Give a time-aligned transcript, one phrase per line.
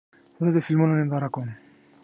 [0.43, 1.49] زه د فلمونو ننداره کوم.